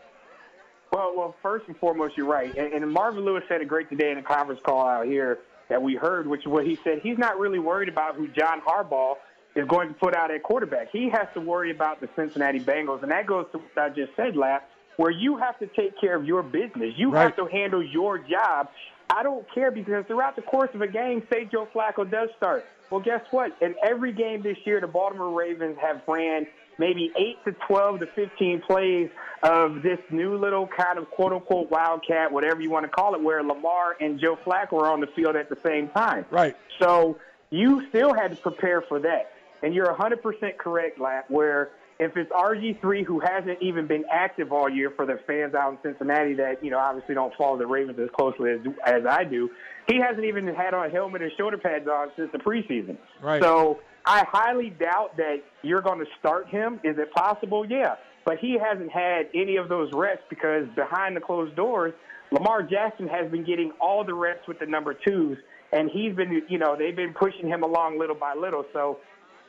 [0.91, 2.53] Well, well, first and foremost, you're right.
[2.55, 5.81] And, and Marvin Lewis said it great today in a conference call out here that
[5.81, 6.99] we heard, which is what he said.
[7.01, 9.15] He's not really worried about who John Harbaugh
[9.55, 10.89] is going to put out at quarterback.
[10.91, 14.15] He has to worry about the Cincinnati Bengals, and that goes to what I just
[14.15, 16.93] said, Lap, where you have to take care of your business.
[16.97, 17.23] You right.
[17.23, 18.69] have to handle your job.
[19.09, 22.65] I don't care because throughout the course of a game, say Joe Flacco does start.
[22.89, 23.55] Well, guess what?
[23.61, 26.45] In every game this year, the Baltimore Ravens have ran
[26.77, 29.09] maybe 8 to 12 to 15 plays
[29.43, 33.21] of this new little kind of quote unquote wildcat, whatever you want to call it,
[33.21, 36.25] where Lamar and Joe Flacco are on the field at the same time.
[36.29, 36.55] Right.
[36.79, 37.17] So
[37.49, 39.31] you still had to prepare for that.
[39.63, 41.69] And you're 100% correct, Lap, where
[42.01, 45.77] if it's RG3 who hasn't even been active all year for the fans out in
[45.83, 49.51] Cincinnati that, you know, obviously don't follow the Ravens as closely as, as I do,
[49.87, 52.97] he hasn't even had a helmet and shoulder pads on since the preseason.
[53.21, 53.39] Right.
[53.39, 56.79] So I highly doubt that you're going to start him.
[56.83, 57.67] Is it possible?
[57.69, 57.97] Yeah.
[58.25, 61.93] But he hasn't had any of those reps because behind the closed doors,
[62.31, 65.37] Lamar Jackson has been getting all the reps with the number twos,
[65.71, 68.65] and he's been, you know, they've been pushing him along little by little.
[68.73, 68.97] So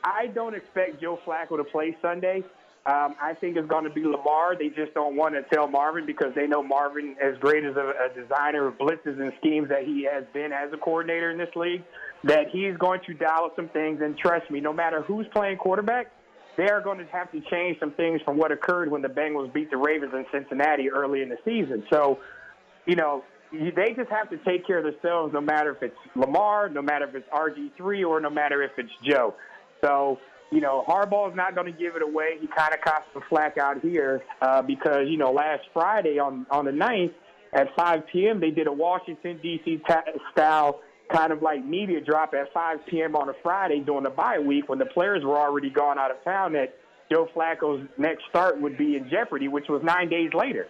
[0.03, 2.43] I don't expect Joe Flacco to play Sunday.
[2.85, 4.57] Um, I think it's going to be Lamar.
[4.57, 7.93] They just don't want to tell Marvin because they know Marvin, as great as a,
[8.11, 11.55] a designer of blitzes and schemes that he has been as a coordinator in this
[11.55, 11.83] league,
[12.25, 14.01] that he's going to dial some things.
[14.01, 16.11] And trust me, no matter who's playing quarterback,
[16.57, 19.51] they are going to have to change some things from what occurred when the Bengals
[19.53, 21.85] beat the Ravens in Cincinnati early in the season.
[21.89, 22.19] So,
[22.85, 26.67] you know, they just have to take care of themselves no matter if it's Lamar,
[26.67, 29.35] no matter if it's RG3, or no matter if it's Joe.
[29.83, 30.19] So,
[30.51, 32.37] you know, Harbaugh is not going to give it away.
[32.39, 36.45] He kind of caught some flack out here uh, because, you know, last Friday on,
[36.49, 37.13] on the 9th
[37.53, 39.81] at 5 p.m., they did a Washington, D.C.
[39.87, 40.79] Ta- style
[41.11, 43.15] kind of like media drop at 5 p.m.
[43.15, 46.23] on a Friday during the bye week when the players were already gone out of
[46.23, 46.75] town that
[47.11, 50.67] Joe Flacco's next start would be in jeopardy, which was nine days later.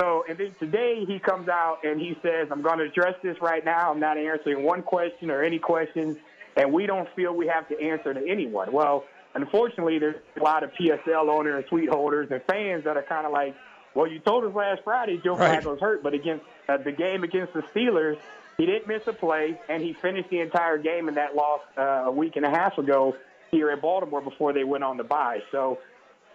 [0.00, 3.36] So, and then today he comes out and he says, I'm going to address this
[3.42, 3.90] right now.
[3.90, 6.16] I'm not answering one question or any questions
[6.56, 8.72] and we don't feel we have to answer to anyone.
[8.72, 13.02] Well, unfortunately, there's a lot of PSL owners and suite holders and fans that are
[13.02, 13.54] kind of like,
[13.94, 15.62] well, you told us last Friday Joe right.
[15.62, 18.18] Flacco's hurt, but against uh, the game against the Steelers,
[18.56, 21.82] he didn't miss a play, and he finished the entire game in that loss uh,
[22.06, 23.16] a week and a half ago
[23.50, 25.42] here in Baltimore before they went on the bye.
[25.50, 25.78] So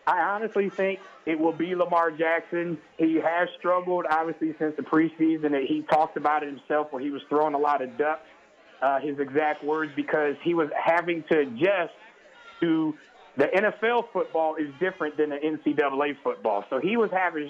[0.07, 2.77] I honestly think it will be Lamar Jackson.
[2.97, 5.51] He has struggled, obviously, since the preseason.
[5.51, 8.27] That he talked about it himself where he was throwing a lot of ducks
[8.83, 11.93] uh, his exact words, because he was having to adjust
[12.59, 12.93] to
[13.37, 16.65] the NFL football is different than the NCAA football.
[16.69, 17.49] So he was having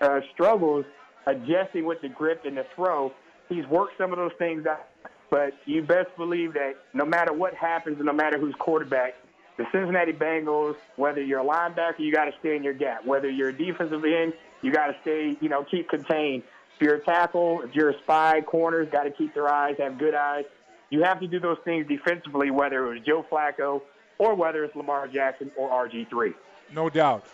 [0.00, 0.84] uh, struggles
[1.26, 3.12] adjusting with the grip and the throw.
[3.48, 4.88] He's worked some of those things out,
[5.30, 9.14] but you best believe that no matter what happens and no matter who's quarterback,
[9.56, 13.06] the Cincinnati Bengals, whether you're a linebacker, you got to stay in your gap.
[13.06, 14.32] Whether you're a defensive end,
[14.62, 16.42] you got to stay, you know, keep contained.
[16.76, 19.98] If you're a tackle, if you're a spy, corners got to keep their eyes, have
[19.98, 20.44] good eyes.
[20.92, 23.80] You have to do those things defensively, whether it was Joe Flacco
[24.18, 26.34] or whether it's Lamar Jackson or RG3.
[26.70, 27.24] No doubt.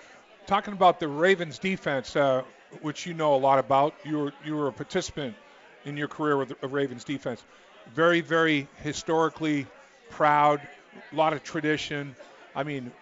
[0.47, 2.45] Talking about the Ravens defense, uh,
[2.83, 5.35] which you know a lot about, you were you were a participant
[5.85, 7.43] in your career with the Ravens defense.
[7.93, 9.67] Very, very historically
[10.09, 10.61] proud,
[11.13, 12.15] a lot of tradition.
[12.55, 12.93] I mean,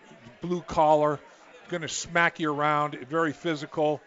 [0.40, 1.20] blue collar,
[1.68, 4.00] going to smack you around, very physical.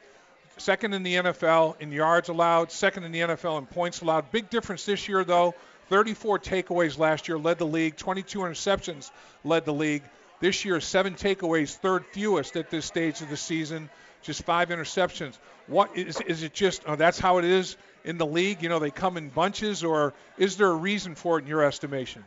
[0.57, 4.31] Second in the NFL in yards allowed, second in the NFL in points allowed.
[4.31, 5.53] Big difference this year, though.
[5.89, 9.11] 34 takeaways last year led the league, 22 interceptions
[9.43, 10.03] led the league.
[10.39, 13.89] This year, seven takeaways, third fewest at this stage of the season,
[14.21, 15.37] just five interceptions.
[15.67, 17.75] What is is it just oh, that's how it is
[18.05, 18.63] in the league?
[18.63, 21.63] You know, they come in bunches, or is there a reason for it in your
[21.63, 22.23] estimation?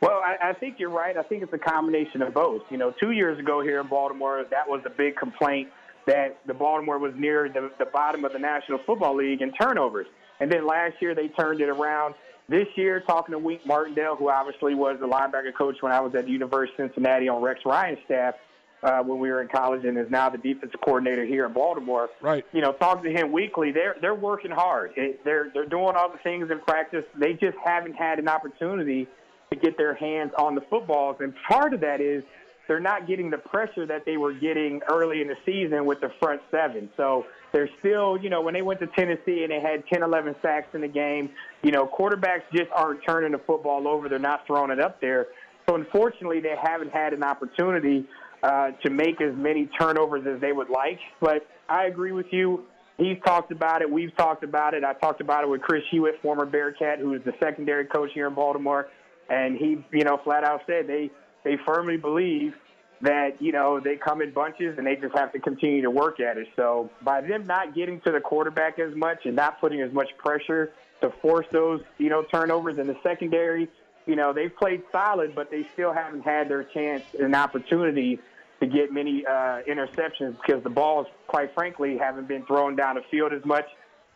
[0.00, 1.16] Well, I, I think you're right.
[1.16, 2.62] I think it's a combination of both.
[2.70, 5.68] You know, two years ago here in Baltimore, that was a big complaint
[6.06, 10.06] that the Baltimore was near the, the bottom of the National Football League in turnovers.
[10.40, 12.14] And then last year they turned it around.
[12.48, 16.14] This year, talking to Wink Martindale, who obviously was the linebacker coach when I was
[16.14, 18.36] at the University of Cincinnati on Rex Ryan's staff
[18.82, 22.08] uh, when we were in college, and is now the defensive coordinator here in Baltimore.
[22.22, 22.46] Right.
[22.52, 24.92] You know, talking to him weekly, they're they're working hard.
[24.96, 27.04] It, they're they're doing all the things in practice.
[27.18, 29.06] They just haven't had an opportunity
[29.52, 32.22] to get their hands on the footballs, and part of that is
[32.66, 36.12] they're not getting the pressure that they were getting early in the season with the
[36.20, 36.88] front seven.
[36.96, 40.36] So they're still, you know, when they went to Tennessee and they had 10, 11
[40.42, 41.30] sacks in the game,
[41.62, 44.08] you know, quarterbacks just aren't turning the football over.
[44.08, 45.28] They're not throwing it up there.
[45.68, 48.06] So unfortunately, they haven't had an opportunity
[48.42, 50.98] uh, to make as many turnovers as they would like.
[51.20, 52.64] But I agree with you.
[52.96, 53.90] He's talked about it.
[53.90, 54.82] We've talked about it.
[54.84, 58.26] I talked about it with Chris Hewitt, former Bearcat, who is the secondary coach here
[58.26, 58.88] in Baltimore,
[59.28, 61.10] and he, you know, flat out said they
[61.44, 62.54] they firmly believe
[63.00, 66.20] that you know they come in bunches and they just have to continue to work
[66.20, 66.48] at it.
[66.56, 70.08] So by them not getting to the quarterback as much and not putting as much
[70.18, 73.68] pressure to force those you know turnovers in the secondary,
[74.06, 78.18] you know they've played solid, but they still haven't had their chance and opportunity
[78.60, 83.02] to get many uh, interceptions because the balls, quite frankly, haven't been thrown down the
[83.10, 83.66] field as much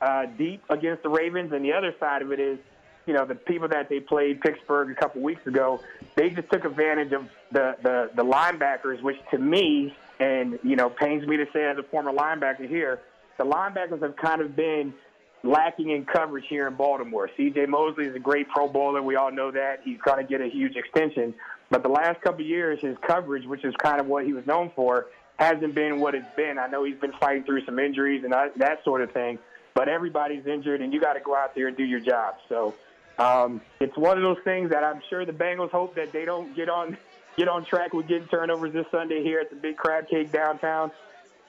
[0.00, 1.52] uh, deep against the Ravens.
[1.52, 2.58] And the other side of it is
[3.06, 5.80] you know, the people that they played Pittsburgh a couple weeks ago,
[6.14, 10.88] they just took advantage of the, the, the linebackers, which to me, and, you know,
[10.88, 13.00] pains me to say as a former linebacker here,
[13.38, 14.94] the linebackers have kind of been
[15.42, 17.28] lacking in coverage here in Baltimore.
[17.36, 17.66] C.J.
[17.66, 19.02] Mosley is a great Pro Bowler.
[19.02, 19.80] We all know that.
[19.82, 21.34] He's going to get a huge extension.
[21.70, 24.70] But the last couple years, his coverage, which is kind of what he was known
[24.76, 25.06] for,
[25.38, 26.58] hasn't been what it's been.
[26.58, 29.38] I know he's been fighting through some injuries and that sort of thing,
[29.74, 32.36] but everybody's injured, and you got to go out there and do your job.
[32.48, 32.74] So
[33.18, 36.54] um, it's one of those things that I'm sure the Bengals hope that they don't
[36.56, 36.96] get on
[37.36, 40.90] get on track with getting turnovers this Sunday here at the Big Crab Cake downtown.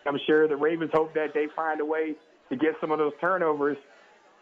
[0.06, 2.16] I'm sure the Ravens hope that they find a way
[2.50, 3.78] to get some of those turnovers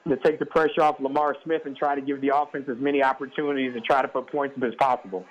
[0.07, 3.03] to take the pressure off Lamar Smith and try to give the offense as many
[3.03, 5.25] opportunities to try to put points up as possible.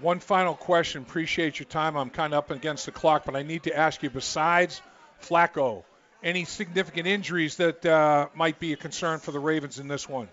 [0.00, 1.02] One final question.
[1.02, 1.96] Appreciate your time.
[1.96, 4.80] I'm kind of up against the clock, but I need to ask you besides
[5.20, 5.84] Flacco,
[6.22, 10.28] any significant injuries that uh, might be a concern for the Ravens in this one?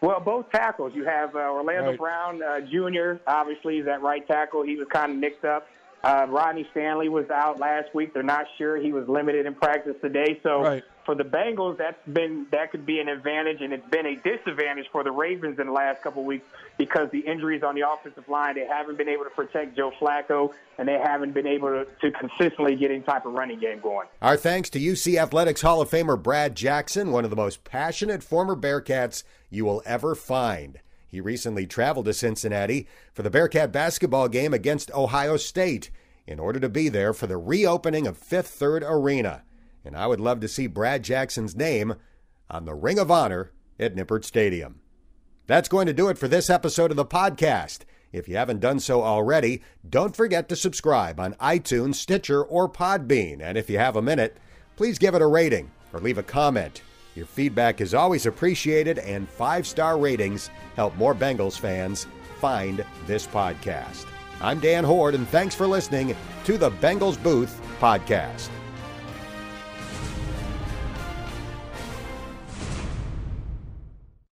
[0.00, 0.92] Well, both tackles.
[0.94, 1.98] You have uh, Orlando right.
[1.98, 3.22] Brown uh, Jr.
[3.26, 4.64] Obviously, is that right tackle.
[4.64, 5.66] He was kind of nicked up.
[6.02, 8.14] Uh, Ronnie Stanley was out last week.
[8.14, 8.78] They're not sure.
[8.78, 10.40] He was limited in practice today.
[10.42, 10.82] So right.
[11.10, 14.86] For the Bengals, that's been that could be an advantage, and it's been a disadvantage
[14.92, 16.46] for the Ravens in the last couple of weeks
[16.78, 18.54] because the injuries on the offensive line.
[18.54, 22.12] They haven't been able to protect Joe Flacco, and they haven't been able to, to
[22.12, 24.06] consistently get any type of running game going.
[24.22, 28.22] Our thanks to UC Athletics Hall of Famer Brad Jackson, one of the most passionate
[28.22, 30.78] former Bearcats you will ever find.
[31.08, 35.90] He recently traveled to Cincinnati for the Bearcat basketball game against Ohio State
[36.28, 39.42] in order to be there for the reopening of Fifth Third Arena.
[39.84, 41.94] And I would love to see Brad Jackson's name
[42.50, 44.80] on the Ring of Honor at Nippert Stadium.
[45.46, 47.80] That's going to do it for this episode of the podcast.
[48.12, 53.40] If you haven't done so already, don't forget to subscribe on iTunes, Stitcher, or Podbean.
[53.40, 54.36] And if you have a minute,
[54.76, 56.82] please give it a rating or leave a comment.
[57.14, 62.06] Your feedback is always appreciated, and five star ratings help more Bengals fans
[62.40, 64.06] find this podcast.
[64.40, 68.48] I'm Dan Hoard, and thanks for listening to the Bengals Booth Podcast.